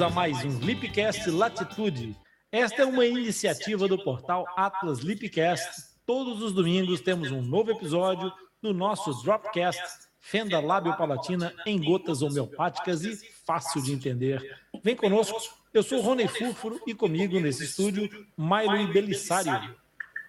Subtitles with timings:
[0.00, 2.16] Bem-vindos a mais um Lipcast Latitude.
[2.50, 5.68] Esta é uma iniciativa do portal Atlas Lipcast.
[6.06, 8.32] Todos os domingos temos um novo episódio
[8.62, 9.82] do nosso Dropcast,
[10.18, 14.58] fenda lábio palatina em gotas homeopáticas e fácil de entender.
[14.82, 15.38] Vem conosco,
[15.74, 19.76] eu sou Rony Fúrfuro e comigo nesse estúdio, Milo Belissário.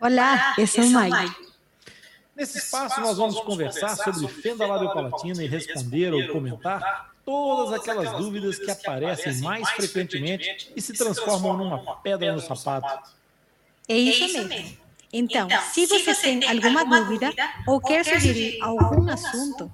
[0.01, 1.33] Olá, eu sou Milo.
[2.35, 8.11] Nesse espaço nós vamos conversar sobre fenda lábio palatina e responder ou comentar todas aquelas
[8.17, 13.11] dúvidas que aparecem mais frequentemente e se transformam numa pedra no sapato.
[13.87, 14.77] É isso mesmo.
[15.13, 17.33] Então, se você tem alguma dúvida
[17.67, 19.69] ou quer sugerir algum assunto,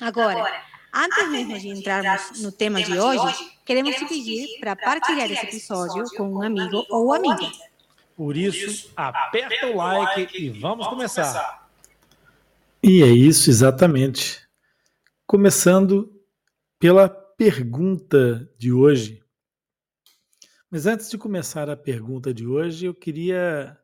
[0.00, 5.46] Agora, Antes mesmo de entrarmos no tema de hoje, queremos te pedir para partilhar esse
[5.46, 7.50] episódio com um amigo ou amiga.
[8.16, 11.68] Por isso, aperta o like e vamos começar.
[12.82, 14.46] E é isso exatamente.
[15.26, 16.12] Começando
[16.78, 19.22] pela pergunta de hoje.
[20.70, 23.78] Mas antes de começar a pergunta de hoje, eu queria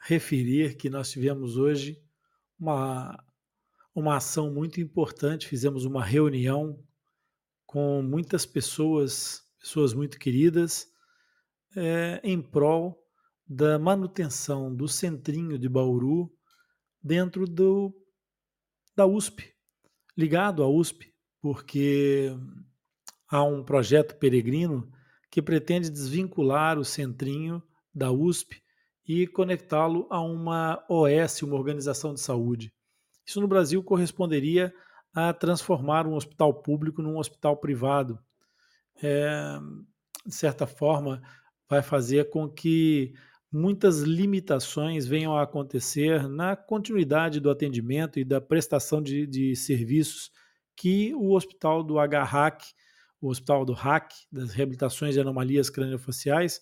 [0.00, 2.02] referir que nós tivemos hoje
[2.58, 3.22] uma
[3.94, 5.48] uma ação muito importante.
[5.48, 6.82] Fizemos uma reunião
[7.66, 10.86] com muitas pessoas, pessoas muito queridas,
[11.76, 13.02] é, em prol
[13.46, 16.32] da manutenção do centrinho de Bauru
[17.02, 17.94] dentro do,
[18.94, 19.52] da USP,
[20.16, 22.30] ligado à USP, porque
[23.28, 24.90] há um projeto peregrino
[25.30, 27.62] que pretende desvincular o centrinho
[27.94, 28.62] da USP
[29.06, 32.72] e conectá-lo a uma OS, uma organização de saúde.
[33.24, 34.72] Isso no Brasil corresponderia
[35.14, 38.18] a transformar um hospital público num hospital privado.
[39.02, 39.58] É,
[40.26, 41.22] de certa forma,
[41.68, 43.12] vai fazer com que
[43.50, 50.30] muitas limitações venham a acontecer na continuidade do atendimento e da prestação de, de serviços
[50.74, 52.64] que o hospital do HRAC,
[53.20, 56.60] o hospital do RAC, das reabilitações de anomalias craniofaciais,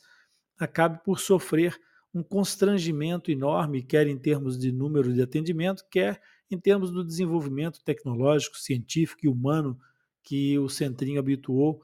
[0.58, 1.78] acabe por sofrer
[2.12, 7.82] um constrangimento enorme, quer em termos de número de atendimento, quer em termos do desenvolvimento
[7.84, 9.78] tecnológico, científico e humano
[10.22, 11.82] que o Centrinho habituou,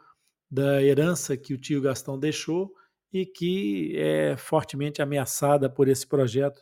[0.50, 2.72] da herança que o tio Gastão deixou
[3.12, 6.60] e que é fortemente ameaçada por esse projeto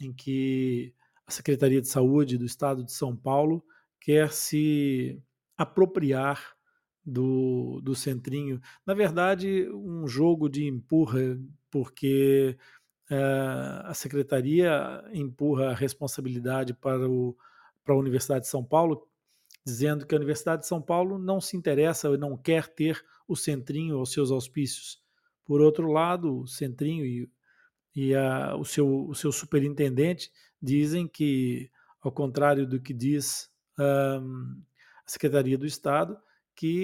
[0.00, 0.94] em que
[1.26, 3.64] a Secretaria de Saúde do Estado de São Paulo
[4.00, 5.20] quer se
[5.56, 6.56] apropriar
[7.04, 8.60] do, do Centrinho.
[8.84, 11.38] Na verdade, um jogo de empurra,
[11.70, 12.56] porque
[13.08, 17.36] a secretaria empurra a responsabilidade para, o,
[17.84, 19.06] para a Universidade de São Paulo,
[19.64, 23.36] dizendo que a Universidade de São Paulo não se interessa e não quer ter o
[23.36, 25.02] Centrinho aos seus auspícios.
[25.44, 27.30] Por outro lado, o Centrinho e,
[27.94, 30.30] e a, o, seu, o seu superintendente
[30.60, 34.60] dizem que, ao contrário do que diz um,
[35.06, 36.18] a Secretaria do Estado,
[36.54, 36.76] que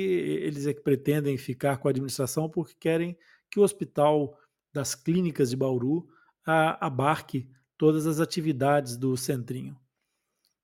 [0.43, 3.17] eles é que pretendem ficar com a administração porque querem
[3.51, 4.39] que o hospital
[4.73, 6.09] das clínicas de Bauru
[6.45, 9.77] a, abarque todas as atividades do centrinho.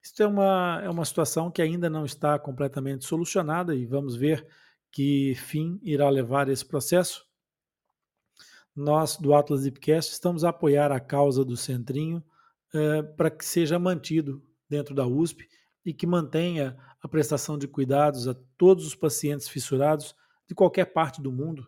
[0.03, 4.47] Isso é uma, é uma situação que ainda não está completamente solucionada e vamos ver
[4.91, 7.27] que fim irá levar esse processo.
[8.75, 12.25] Nós, do Atlas Zipcast, estamos a apoiar a causa do Centrinho
[12.73, 15.49] eh, para que seja mantido dentro da USP
[15.85, 20.15] e que mantenha a prestação de cuidados a todos os pacientes fissurados
[20.47, 21.67] de qualquer parte do mundo,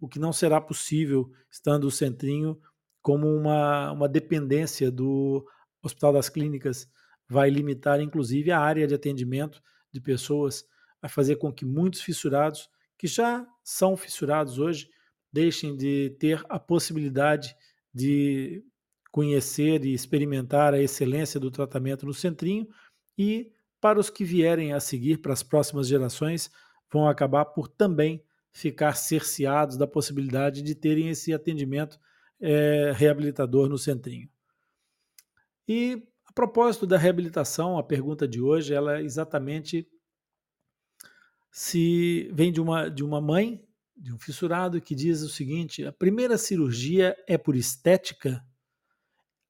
[0.00, 2.58] o que não será possível estando o Centrinho
[3.02, 5.46] como uma, uma dependência do
[5.82, 6.88] Hospital das Clínicas,
[7.28, 9.62] vai limitar inclusive a área de atendimento
[9.92, 10.64] de pessoas,
[11.00, 12.68] vai fazer com que muitos fissurados,
[12.98, 14.88] que já são fissurados hoje,
[15.32, 17.54] deixem de ter a possibilidade
[17.92, 18.64] de
[19.10, 22.68] conhecer e experimentar a excelência do tratamento no centrinho
[23.18, 26.50] e para os que vierem a seguir para as próximas gerações
[26.92, 31.98] vão acabar por também ficar cerceados da possibilidade de terem esse atendimento
[32.40, 34.28] é, reabilitador no centrinho.
[35.68, 39.88] E a propósito da reabilitação, a pergunta de hoje ela é exatamente
[41.50, 43.64] se vem de uma, de uma mãe,
[43.96, 48.44] de um fissurado, que diz o seguinte: a primeira cirurgia é por estética,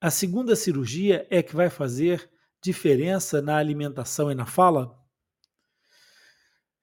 [0.01, 2.31] a segunda cirurgia é que vai fazer
[2.63, 4.99] diferença na alimentação e na fala?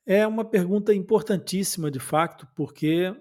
[0.09, 3.13] É uma pergunta importantíssima, de facto, porque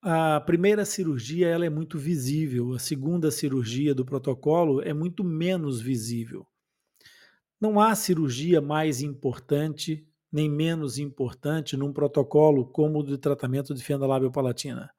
[0.00, 5.78] a primeira cirurgia ela é muito visível, a segunda cirurgia do protocolo é muito menos
[5.78, 6.46] visível.
[7.60, 13.84] Não há cirurgia mais importante nem menos importante num protocolo como o de tratamento de
[13.84, 14.90] fenda labiopalatina.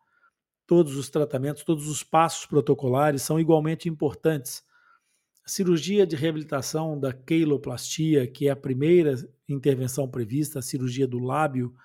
[0.68, 4.64] Todos os tratamentos, todos os passos protocolares são igualmente importantes.
[5.46, 9.16] A cirurgia de reabilitação da queiloplastia, que é a primeira
[9.48, 11.76] intervenção prevista, a cirurgia do lábio,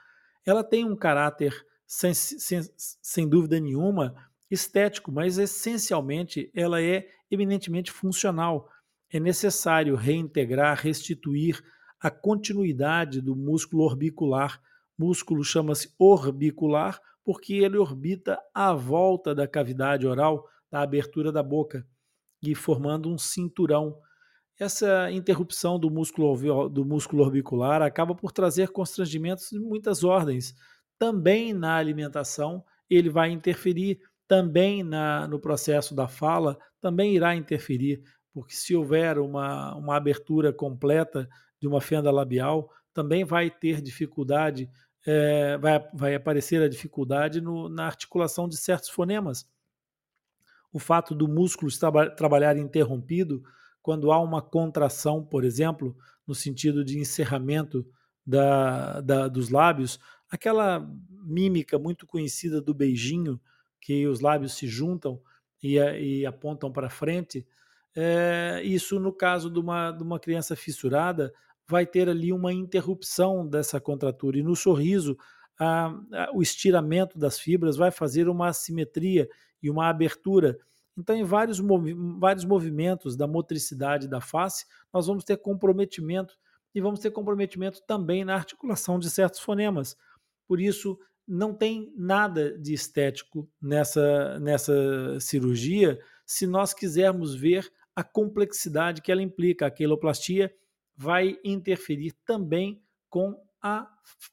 [0.46, 4.14] ela tem um caráter, sem, sem, sem dúvida nenhuma,
[4.48, 8.70] estético, mas essencialmente ela é eminentemente funcional.
[9.10, 11.60] É necessário reintegrar, restituir
[12.00, 14.62] a continuidade do músculo orbicular.
[14.96, 21.86] Músculo chama-se orbicular porque ele orbita à volta da cavidade oral, da abertura da boca,
[22.42, 23.98] e formando um cinturão.
[24.58, 30.54] Essa interrupção do músculo, do músculo orbicular acaba por trazer constrangimentos de muitas ordens.
[30.98, 38.02] Também na alimentação, ele vai interferir, também na, no processo da fala, também irá interferir,
[38.32, 41.28] porque se houver uma, uma abertura completa
[41.60, 44.68] de uma fenda labial, também vai ter dificuldade,
[45.06, 49.46] é, vai, vai aparecer a dificuldade no, na articulação de certos fonemas.
[50.72, 53.42] O fato do músculo estar, trabalhar interrompido,
[53.82, 57.86] quando há uma contração, por exemplo, no sentido de encerramento
[58.26, 59.98] da, da, dos lábios,
[60.30, 60.86] aquela
[61.24, 63.40] mímica muito conhecida do beijinho,
[63.80, 65.20] que os lábios se juntam
[65.62, 67.46] e, e apontam para frente,
[67.96, 71.32] é, isso no caso de uma, de uma criança fissurada
[71.66, 74.38] vai ter ali uma interrupção dessa contratura.
[74.38, 75.16] E no sorriso,
[75.58, 79.28] a, a, o estiramento das fibras vai fazer uma assimetria
[79.62, 80.58] e uma abertura.
[80.96, 86.34] Então, em vários, movi vários movimentos da motricidade da face, nós vamos ter comprometimento
[86.74, 89.96] e vamos ter comprometimento também na articulação de certos fonemas.
[90.46, 98.02] Por isso, não tem nada de estético nessa, nessa cirurgia se nós quisermos ver a
[98.02, 99.66] complexidade que ela implica.
[99.66, 100.54] A queloplastia
[100.96, 103.88] vai interferir também com a,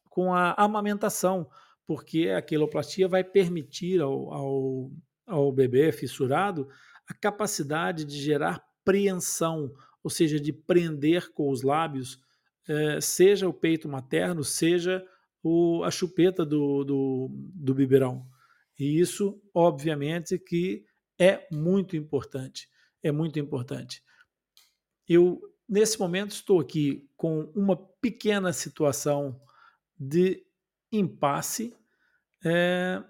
[0.09, 1.49] com a amamentação,
[1.85, 4.91] porque a queloplastia vai permitir ao, ao,
[5.25, 6.67] ao bebê fissurado
[7.07, 9.73] a capacidade de gerar preensão,
[10.03, 12.19] ou seja, de prender com os lábios,
[12.67, 15.05] eh, seja o peito materno, seja
[15.43, 18.25] o, a chupeta do, do, do biberão.
[18.79, 20.85] E isso, obviamente, que
[21.17, 22.67] é muito importante.
[23.01, 24.03] É muito importante.
[25.07, 29.41] Eu Nesse momento, estou aqui com uma pequena situação
[29.99, 30.45] de
[30.91, 31.75] impasse.
[32.45, 33.03] É...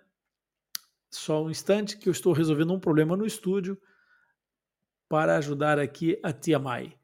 [1.15, 3.77] Só um instante que eu estou resolvendo um problema no estúdio
[5.09, 6.97] para ajudar aqui a Tia Mai.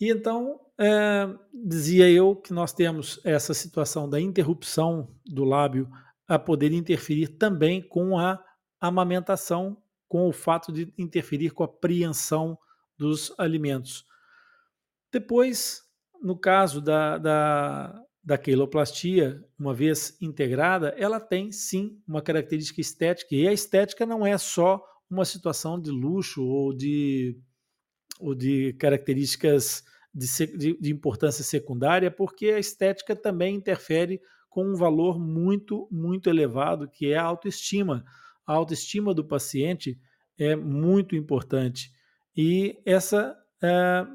[0.00, 5.88] E então, é, dizia eu que nós temos essa situação da interrupção do lábio
[6.26, 8.42] a poder interferir também com a
[8.80, 9.76] amamentação,
[10.08, 12.58] com o fato de interferir com a apreensão
[12.98, 14.04] dos alimentos.
[15.12, 15.82] Depois,
[16.22, 23.34] no caso da, da, da queloplastia, uma vez integrada, ela tem sim uma característica estética,
[23.34, 27.36] e a estética não é só uma situação de luxo ou de,
[28.20, 35.18] ou de características de, de, importância secundária, porque a estética também interfere com um valor
[35.18, 38.04] muito, muito elevado, que é a autoestima.
[38.46, 39.98] A autoestima do paciente
[40.38, 41.90] é muito importante.
[42.36, 44.06] E essa é,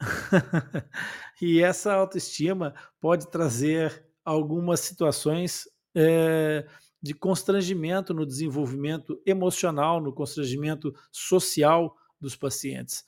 [1.42, 6.66] e essa autoestima pode trazer algumas situações é,
[7.02, 13.04] de constrangimento no desenvolvimento emocional, no constrangimento social dos pacientes.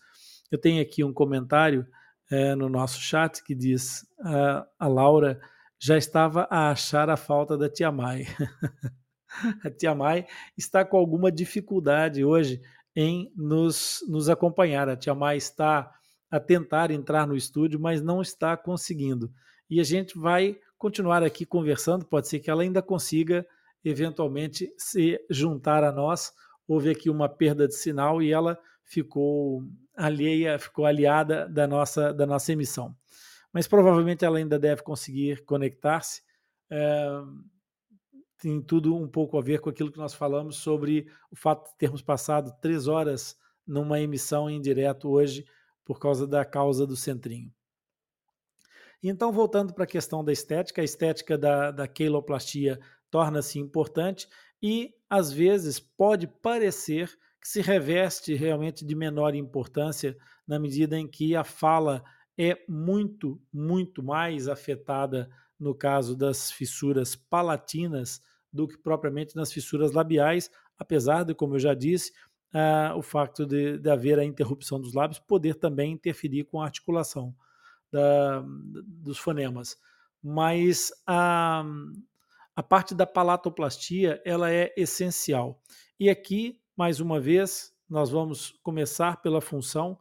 [0.50, 1.86] Eu tenho aqui um comentário
[2.30, 5.40] é, no nosso chat que diz: a, a Laura
[5.78, 8.26] já estava a achar a falta da Tia Mai.
[9.64, 12.60] a Tia Mai está com alguma dificuldade hoje
[12.94, 14.88] em nos, nos acompanhar.
[14.88, 15.92] A Tia Mai está
[16.30, 19.32] a tentar entrar no estúdio, mas não está conseguindo.
[19.68, 23.46] E a gente vai continuar aqui conversando, pode ser que ela ainda consiga
[23.84, 26.32] eventualmente se juntar a nós.
[26.66, 29.62] Houve aqui uma perda de sinal e ela ficou
[29.96, 32.94] alheia, ficou aliada da nossa, da nossa emissão.
[33.52, 36.22] Mas provavelmente ela ainda deve conseguir conectar-se.
[36.70, 37.20] É,
[38.38, 41.76] tem tudo um pouco a ver com aquilo que nós falamos sobre o fato de
[41.76, 45.44] termos passado três horas numa emissão em direto hoje
[45.90, 47.52] por causa da causa do centrinho.
[49.02, 52.78] Então, voltando para a questão da estética, a estética da, da queloplastia
[53.10, 54.28] torna-se importante
[54.62, 57.08] e, às vezes, pode parecer
[57.40, 60.16] que se reveste realmente de menor importância
[60.46, 62.04] na medida em que a fala
[62.38, 65.28] é muito, muito mais afetada
[65.58, 71.58] no caso das fissuras palatinas do que propriamente nas fissuras labiais, apesar de, como eu
[71.58, 72.12] já disse,
[72.96, 77.34] o facto de, de, haver a interrupção dos lábios poder também interferir com a articulação
[77.90, 78.42] da,
[78.84, 79.76] dos fonemas.
[80.22, 81.64] mas a,
[82.54, 85.62] a parte da palatoplastia ela é essencial.
[85.98, 89.98] E aqui, mais uma vez, nós vamos começar pela função,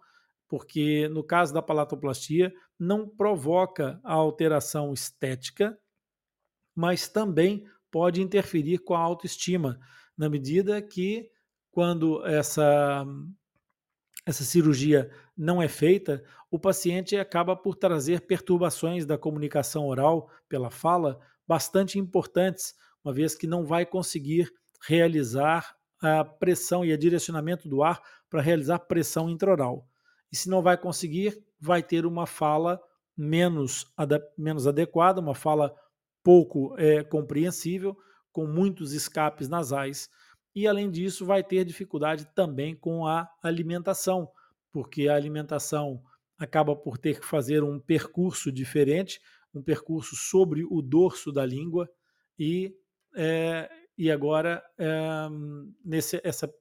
[0.48, 5.77] porque no caso da palatoplastia não provoca a alteração estética,
[6.75, 9.79] mas também pode interferir com a autoestima,
[10.18, 11.29] na medida que
[11.72, 13.06] quando essa
[14.26, 20.70] essa cirurgia não é feita, o paciente acaba por trazer perturbações da comunicação oral pela
[20.70, 24.54] fala bastante importantes, uma vez que não vai conseguir
[24.86, 29.88] realizar a pressão e o direcionamento do ar para realizar pressão intraoral.
[30.32, 32.80] E se não vai conseguir, vai ter uma fala
[33.18, 33.92] menos,
[34.38, 35.76] menos adequada, uma fala
[36.24, 37.98] pouco é, compreensível,
[38.32, 40.10] com muitos escapes nasais.
[40.56, 44.29] E, além disso, vai ter dificuldade também com a alimentação,
[44.72, 46.01] porque a alimentação
[46.38, 49.22] acaba por ter que fazer um percurso diferente,
[49.53, 51.89] um percurso sobre o dorso da língua
[52.38, 52.74] e,
[53.15, 55.27] é, e agora é,
[55.84, 56.51] nesse, essa,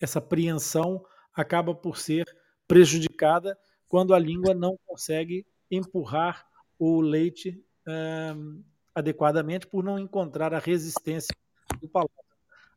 [0.00, 2.24] essa apreensão acaba por ser
[2.66, 6.46] prejudicada quando a língua não consegue empurrar
[6.78, 8.32] o leite é,
[8.94, 11.34] adequadamente por não encontrar a resistência
[11.80, 12.19] do palato.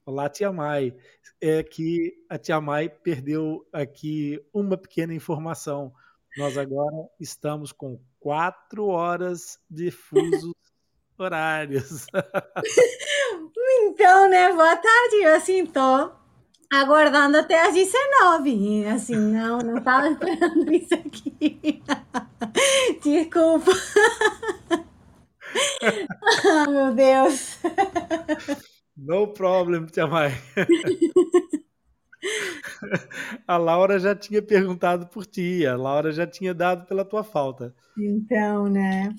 [0.06, 0.94] Olá, Tia Mai.
[1.40, 5.94] É que a Tia Mai perdeu aqui uma pequena informação.
[6.38, 10.54] Nós agora estamos com quatro horas de fusos
[11.18, 12.06] horários.
[13.86, 14.52] Então, né?
[14.52, 15.16] Boa tarde.
[15.22, 16.12] Eu assim tô
[16.70, 18.86] aguardando até as 19.
[18.88, 21.82] Assim, não, não estava esperando isso aqui.
[23.02, 23.72] Desculpa.
[26.46, 27.58] ah, meu Deus.
[28.96, 30.32] No problem, Tia Mai.
[33.48, 37.76] A Laura já tinha perguntado por ti, a Laura já tinha dado pela tua falta.
[37.98, 39.14] Então, né?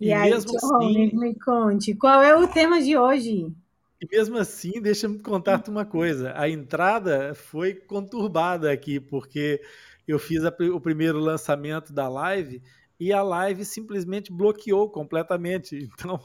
[0.00, 3.52] E, e aí, mesmo assim, me conte, qual é o tema de hoje?
[4.00, 6.32] E mesmo assim, deixa-me contar-te uma coisa.
[6.36, 9.60] A entrada foi conturbada aqui, porque
[10.06, 12.62] eu fiz a, o primeiro lançamento da live
[12.98, 15.88] e a live simplesmente bloqueou completamente.
[15.98, 16.20] Então,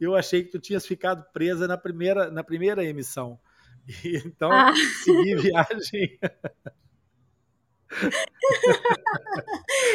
[0.00, 3.38] eu achei que tu tinhas ficado presa na primeira, na primeira emissão.
[4.04, 4.72] E, então, ah.
[5.04, 6.18] segui viagem.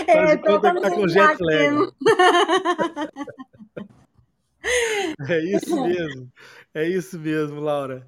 [0.07, 1.91] é, tô tá com jet lag.
[5.29, 6.31] é isso mesmo.
[6.73, 8.07] É isso mesmo, Laura.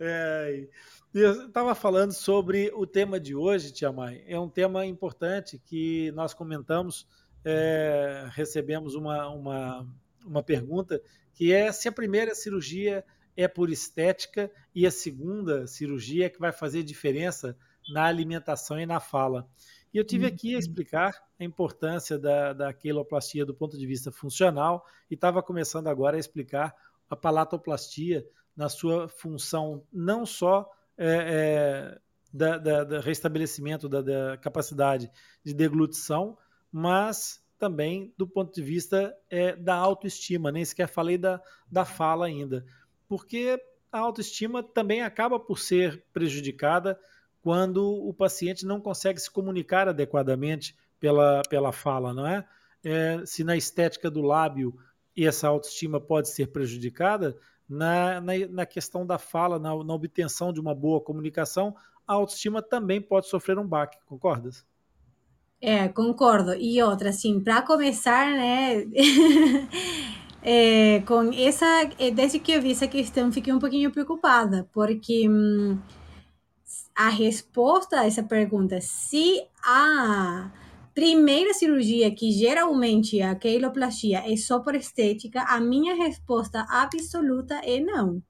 [0.00, 0.66] É,
[1.14, 4.24] eu estava falando sobre o tema de hoje, Tia Mãe.
[4.26, 7.06] É um tema importante que nós comentamos
[7.44, 9.86] é, recebemos uma, uma,
[10.24, 11.00] uma pergunta
[11.32, 13.04] que é se a primeira cirurgia
[13.36, 17.56] é por estética e a segunda cirurgia é que vai fazer diferença
[17.88, 19.48] na alimentação e na fala.
[19.92, 20.58] E eu tive aqui a uhum.
[20.58, 26.16] explicar a importância da, da queloplastia do ponto de vista funcional e estava começando agora
[26.16, 26.74] a explicar
[27.08, 31.98] a palatoplastia na sua função não só é, é,
[32.32, 35.10] da, da, da, restabelecimento da, da capacidade
[35.44, 36.36] de deglutição,
[36.76, 41.40] mas também do ponto de vista é, da autoestima, nem sequer falei da,
[41.70, 42.66] da fala ainda,
[43.08, 43.62] porque
[43.92, 46.98] a autoestima também acaba por ser prejudicada
[47.40, 52.44] quando o paciente não consegue se comunicar adequadamente pela, pela fala, não é?
[52.82, 54.76] é se na estética do lábio
[55.16, 57.38] essa autoestima pode ser prejudicada,
[57.68, 62.60] na, na, na questão da fala, na, na obtenção de uma boa comunicação, a autoestima
[62.60, 64.66] também pode sofrer um baque, concordas?
[65.60, 66.54] É, concordo.
[66.54, 68.84] E outra, assim, para começar, né?
[70.42, 71.66] é, com essa,
[71.98, 75.78] é, desde que eu vi essa questão, fiquei um pouquinho preocupada, porque hum,
[76.94, 80.50] a resposta a essa pergunta, se a
[80.94, 87.80] primeira cirurgia, que geralmente a queiloplastia é só por estética, a minha resposta absoluta é
[87.80, 88.22] não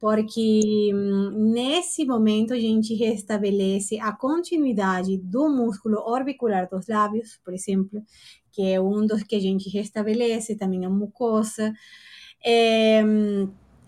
[0.00, 7.52] porque hum, nesse momento a gente restabelece a continuidade do músculo orbicular dos lábios, por
[7.52, 8.02] exemplo,
[8.50, 11.72] que é um dos que a gente restabelece, também a mucosa.
[12.44, 13.02] É,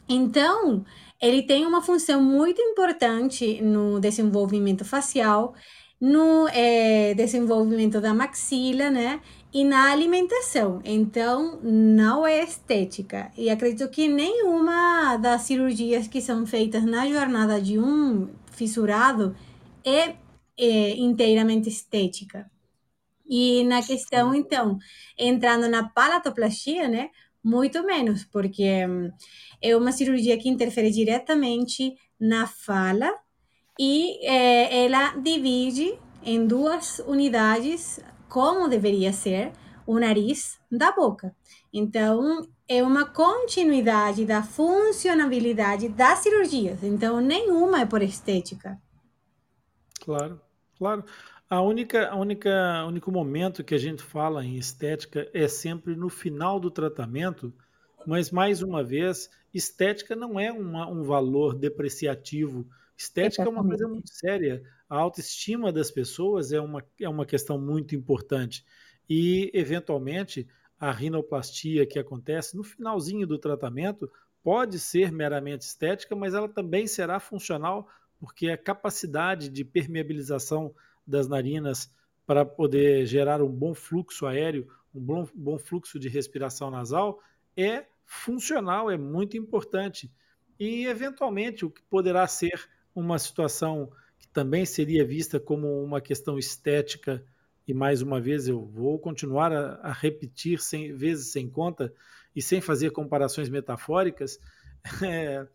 [0.09, 0.85] então,
[1.21, 5.55] ele tem uma função muito importante no desenvolvimento facial,
[5.99, 9.21] no é, desenvolvimento da maxila, né?
[9.53, 10.81] E na alimentação.
[10.85, 13.31] Então, não é estética.
[13.37, 19.37] E acredito que nenhuma das cirurgias que são feitas na jornada de um fissurado
[19.85, 20.15] é,
[20.59, 22.51] é inteiramente estética.
[23.29, 24.79] E na questão, então,
[25.19, 27.11] entrando na palatoplastia, né?
[27.45, 29.11] Muito menos, porque hum,
[29.61, 33.13] é uma cirurgia que interfere diretamente na fala
[33.79, 38.01] e é, ela divide em duas unidades
[38.33, 39.53] como deveria ser.
[39.85, 41.35] o nariz da boca.
[41.73, 46.85] Então, é uma continuidade da funcionabilidade das cirurgias.
[46.85, 48.81] Então, nenhuma é por estética.
[50.01, 50.41] Claro,
[50.79, 51.05] claro.
[51.51, 56.09] A única, a única, único momento que a gente fala em estética é sempre no
[56.09, 57.53] final do tratamento,
[58.07, 62.67] mas mais uma vez, estética não é uma, um valor depreciativo.
[62.97, 63.57] Estética Exatamente.
[63.57, 64.63] é uma coisa muito séria.
[64.89, 68.65] A autoestima das pessoas é uma, é uma questão muito importante.
[69.09, 70.47] E, eventualmente,
[70.79, 74.11] a rinoplastia que acontece no finalzinho do tratamento
[74.43, 80.75] pode ser meramente estética, mas ela também será funcional, porque a capacidade de permeabilização
[81.07, 81.93] das narinas
[82.27, 87.21] para poder gerar um bom fluxo aéreo, um bom, bom fluxo de respiração nasal,
[87.57, 90.13] é funcional, é muito importante.
[90.59, 96.39] E, eventualmente, o que poderá ser uma situação que também seria vista como uma questão
[96.39, 97.25] estética,
[97.67, 101.93] e mais uma vez eu vou continuar a, a repetir sem, vezes sem conta
[102.35, 104.39] e sem fazer comparações metafóricas,
[105.03, 105.47] é,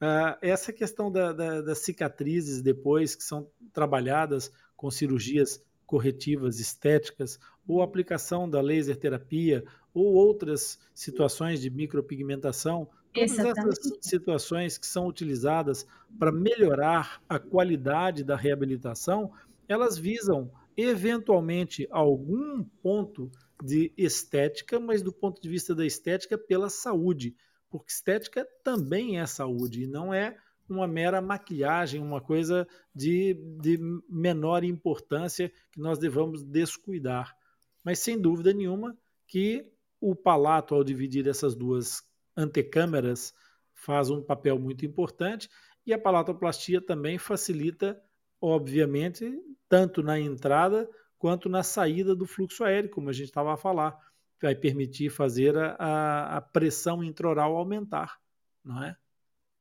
[0.00, 7.38] Uh, essa questão da, da, das cicatrizes depois que são trabalhadas com cirurgias corretivas estéticas
[7.66, 9.64] ou aplicação da laser terapia
[9.94, 13.78] ou outras situações de micropigmentação, todas Exatamente.
[13.78, 15.86] essas situações que são utilizadas
[16.18, 19.32] para melhorar a qualidade da reabilitação,
[19.68, 23.30] elas visam eventualmente algum ponto
[23.62, 27.36] de estética, mas do ponto de vista da estética pela saúde
[27.72, 30.36] porque estética também é saúde e não é
[30.68, 37.34] uma mera maquiagem, uma coisa de, de menor importância que nós devamos descuidar.
[37.82, 38.94] Mas sem dúvida nenhuma
[39.26, 39.66] que
[39.98, 42.02] o palato, ao dividir essas duas
[42.36, 43.34] antecâmeras,
[43.74, 45.48] faz um papel muito importante
[45.86, 48.00] e a palatoplastia também facilita,
[48.40, 53.56] obviamente, tanto na entrada quanto na saída do fluxo aéreo, como a gente estava a
[53.56, 53.98] falar
[54.42, 58.18] vai permitir fazer a, a pressão intraoral aumentar,
[58.64, 58.96] não é?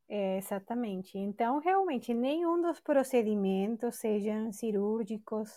[0.09, 0.37] é?
[0.37, 1.17] Exatamente.
[1.17, 5.51] Então, realmente, nenhum dos procedimentos, sejam cirúrgicos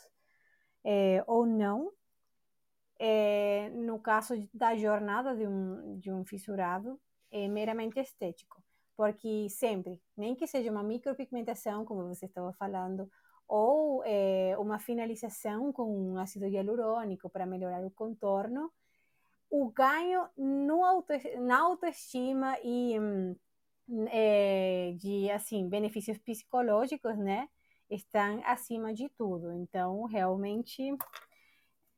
[0.85, 1.90] é, ou não,
[2.98, 8.62] é, no caso da jornada de um, de um fissurado, é meramente estético.
[8.96, 13.11] Porque sempre, nem que seja uma micropigmentação, como você estava falando,
[13.48, 18.70] ou é, uma finalização com um ácido hialurônico para melhorar o contorno,
[19.50, 20.26] o ganho
[20.85, 22.96] auto, na autoestima e
[24.11, 27.48] é, de assim benefícios psicológicos, né,
[27.90, 29.52] estão acima de tudo.
[29.52, 30.96] Então, realmente,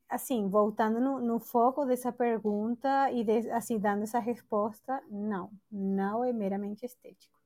[0.09, 6.23] assim, voltando no, no foco dessa pergunta e de, assim dando essa resposta, não, não
[6.23, 7.37] é meramente estético.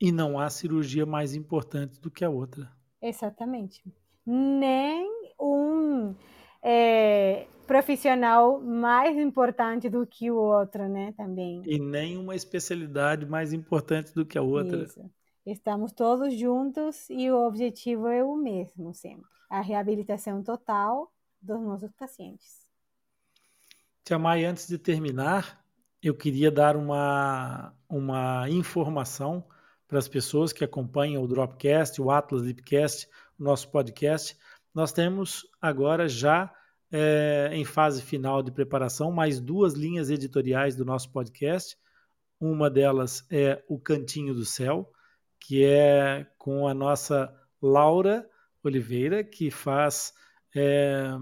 [0.00, 2.70] E não há cirurgia mais importante do que a outra.
[3.00, 3.84] Exatamente.
[4.26, 5.08] Nem
[5.40, 6.14] um
[6.62, 11.12] é, profissional mais importante do que o outro, né?
[11.16, 11.62] Também.
[11.64, 14.82] E nem uma especialidade mais importante do que a outra.
[14.82, 15.10] Isso.
[15.44, 21.92] Estamos todos juntos e o objetivo é o mesmo sempre: a reabilitação total dos nossos
[21.92, 22.66] pacientes.
[24.04, 25.64] Tia Mai, antes de terminar,
[26.02, 29.44] eu queria dar uma, uma informação
[29.86, 34.36] para as pessoas que acompanham o Dropcast, o Atlas Lipcast, o nosso podcast
[34.74, 36.52] nós temos agora já
[36.90, 41.76] é, em fase final de preparação mais duas linhas editoriais do nosso podcast.
[42.40, 44.90] Uma delas é O Cantinho do Céu,
[45.38, 48.28] que é com a nossa Laura
[48.64, 50.14] Oliveira, que faz
[50.54, 51.16] é,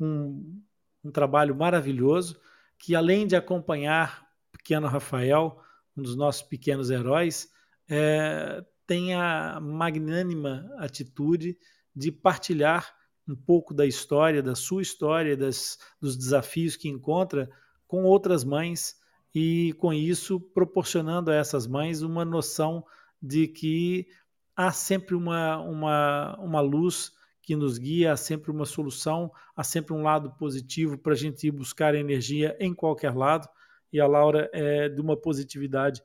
[0.00, 0.62] um,
[1.04, 2.40] um trabalho maravilhoso,
[2.78, 5.60] que além de acompanhar o pequeno Rafael,
[5.96, 7.48] um dos nossos pequenos heróis,
[7.88, 11.58] é, tem a magnânima atitude
[11.94, 12.94] de partilhar
[13.28, 17.50] um pouco da história, da sua história, das, dos desafios que encontra
[17.86, 18.96] com outras mães
[19.34, 22.84] e, com isso, proporcionando a essas mães uma noção
[23.20, 24.08] de que
[24.56, 27.12] há sempre uma, uma, uma luz
[27.48, 31.46] que nos guia, há sempre uma solução, há sempre um lado positivo para a gente
[31.46, 33.48] ir buscar energia em qualquer lado.
[33.90, 36.02] E a Laura é de uma positividade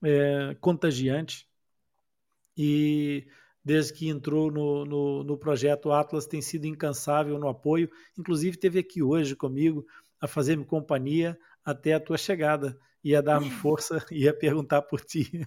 [0.00, 1.48] é, contagiante.
[2.56, 3.26] E
[3.64, 7.90] desde que entrou no, no, no, projeto Atlas, tem sido incansável no apoio.
[8.16, 9.84] Inclusive, teve aqui hoje comigo
[10.20, 12.78] a fazer-me companhia até a tua chegada.
[13.02, 15.44] Ia dar-me força, ia perguntar por ti.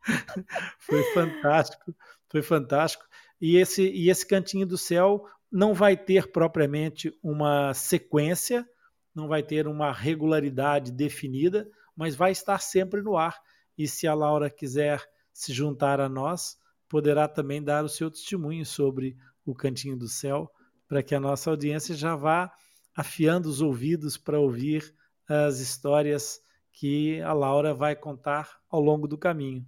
[0.80, 1.94] foi fantástico,
[2.26, 3.04] foi fantástico.
[3.40, 8.66] E esse, e esse Cantinho do Céu não vai ter propriamente uma sequência,
[9.14, 13.38] não vai ter uma regularidade definida, mas vai estar sempre no ar.
[13.76, 16.56] E se a Laura quiser se juntar a nós,
[16.88, 20.50] poderá também dar o seu testemunho sobre o Cantinho do Céu,
[20.88, 22.52] para que a nossa audiência já vá
[22.94, 24.94] afiando os ouvidos para ouvir
[25.28, 26.40] as histórias
[26.72, 29.66] que a Laura vai contar ao longo do caminho.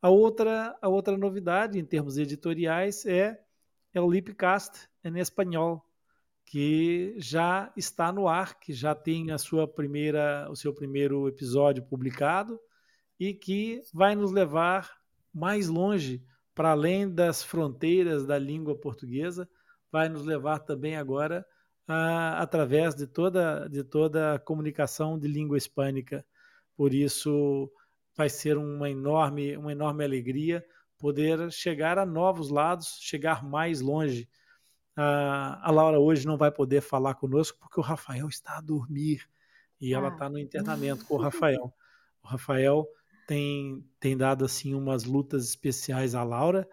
[0.00, 3.40] A outra, a outra novidade em termos editoriais é,
[3.92, 5.84] é o Lipcast em espanhol,
[6.44, 11.82] que já está no ar, que já tem a sua primeira, o seu primeiro episódio
[11.82, 12.60] publicado
[13.18, 14.90] e que vai nos levar
[15.32, 16.22] mais longe,
[16.54, 19.48] para além das fronteiras da língua portuguesa,
[19.90, 21.44] vai nos levar também agora
[21.86, 26.24] a, através de toda, de toda a comunicação de língua hispânica.
[26.76, 27.70] Por isso,
[28.16, 30.64] vai ser uma enorme, uma enorme alegria
[30.98, 34.28] poder chegar a novos lados, chegar mais longe.
[34.96, 39.28] a Laura hoje não vai poder falar conosco porque o Rafael está a dormir
[39.80, 40.30] e ela está ah.
[40.30, 41.72] no internamento com o Rafael.
[42.22, 42.88] O Rafael
[43.26, 46.66] tem, tem dado assim umas lutas especiais à Laura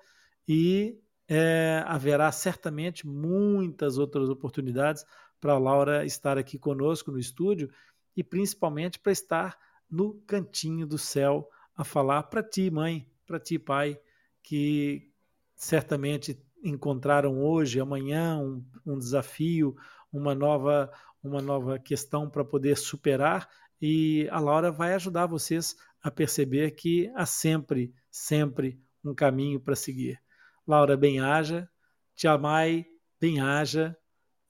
[0.47, 5.05] e é, haverá certamente muitas outras oportunidades
[5.39, 7.69] para a Laura estar aqui conosco no estúdio
[8.15, 9.57] e principalmente para estar
[9.89, 13.99] no cantinho do céu a falar para ti, mãe, para ti, pai,
[14.41, 15.11] que
[15.55, 19.75] certamente encontraram hoje, amanhã, um, um desafio,
[20.11, 20.91] uma nova,
[21.21, 23.49] uma nova questão para poder superar.
[23.81, 29.75] E a Laura vai ajudar vocês a perceber que há sempre, sempre um caminho para
[29.75, 30.21] seguir.
[30.65, 31.69] Laura, bem-haja,
[32.15, 32.85] Tiamai,
[33.19, 33.97] bem-haja,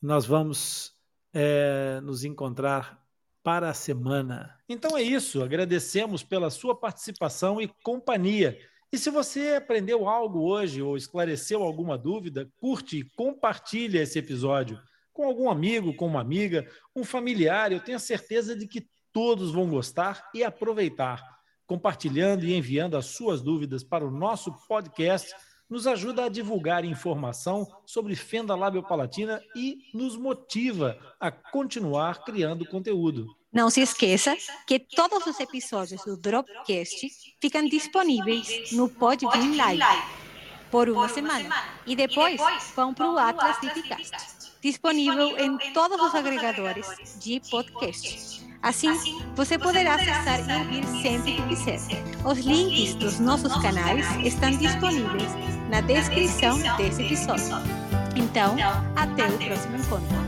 [0.02, 0.96] nós vamos
[1.34, 3.03] é, nos encontrar
[3.44, 4.58] para a semana.
[4.68, 8.58] Então é isso, agradecemos pela sua participação e companhia.
[8.92, 14.80] E se você aprendeu algo hoje ou esclareceu alguma dúvida, curte e compartilhe esse episódio
[15.12, 17.72] com algum amigo, com uma amiga, um familiar.
[17.72, 21.34] Eu tenho certeza de que todos vão gostar e aproveitar
[21.66, 25.34] compartilhando e enviando as suas dúvidas para o nosso podcast
[25.74, 33.26] nos ajuda a divulgar informação sobre fenda labiopalatina e nos motiva a continuar criando conteúdo.
[33.52, 37.10] Não se esqueça que todos os episódios do Dropcast
[37.42, 39.84] ficam disponíveis no Podbean Live
[40.70, 41.50] por uma semana
[41.88, 42.40] e depois
[42.76, 46.86] vão para o Atlas Lipcast, disponível em todos os agregadores
[47.20, 48.44] de podcast.
[48.62, 48.94] Assim,
[49.36, 51.80] você poderá acessar e ouvir sempre que quiser.
[52.24, 57.46] Os links dos nossos canais estão disponíveis na descrição desse episódio.
[58.16, 58.56] Então,
[58.96, 60.23] até o próximo encontro.